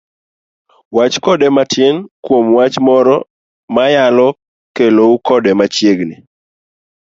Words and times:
wach 0.95 1.15
kode 1.25 1.47
matin 1.57 1.95
kuom 2.25 2.45
wach 2.57 2.75
moro 2.87 3.15
mayalo 3.75 4.27
kelou 4.75 5.13
kode 5.27 5.51
machiegni. 5.59 6.15